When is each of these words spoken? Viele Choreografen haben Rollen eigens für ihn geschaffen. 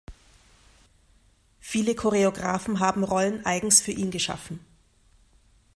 Viele 1.59 1.93
Choreografen 1.93 2.79
haben 2.79 3.03
Rollen 3.03 3.45
eigens 3.45 3.81
für 3.81 3.91
ihn 3.91 4.09
geschaffen. 4.09 4.59